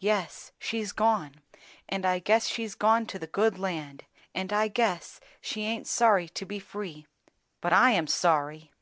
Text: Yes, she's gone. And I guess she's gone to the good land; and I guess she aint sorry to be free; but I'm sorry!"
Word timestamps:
Yes, 0.00 0.50
she's 0.58 0.90
gone. 0.90 1.36
And 1.88 2.04
I 2.04 2.18
guess 2.18 2.48
she's 2.48 2.74
gone 2.74 3.06
to 3.06 3.20
the 3.20 3.28
good 3.28 3.56
land; 3.56 4.02
and 4.34 4.52
I 4.52 4.66
guess 4.66 5.20
she 5.40 5.62
aint 5.62 5.86
sorry 5.86 6.28
to 6.30 6.44
be 6.44 6.58
free; 6.58 7.06
but 7.60 7.72
I'm 7.72 8.08
sorry!" 8.08 8.72